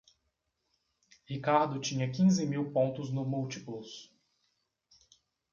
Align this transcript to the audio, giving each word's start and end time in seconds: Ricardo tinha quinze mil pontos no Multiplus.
Ricardo 1.27 1.79
tinha 1.79 2.09
quinze 2.11 2.43
mil 2.47 2.71
pontos 2.71 3.11
no 3.11 3.23
Multiplus. 3.23 4.11